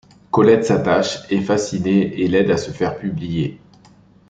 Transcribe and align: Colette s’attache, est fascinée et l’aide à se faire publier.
Colette 0.31 0.65
s’attache, 0.65 1.31
est 1.31 1.41
fascinée 1.41 2.19
et 2.19 2.27
l’aide 2.27 2.49
à 2.49 2.57
se 2.57 2.71
faire 2.71 2.97
publier. 2.97 3.59